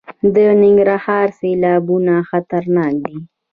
د 0.35 0.37
ننګرهار 0.61 1.27
سیلابونه 1.39 2.13
خطرناک 2.29 2.93
دي 3.05 3.17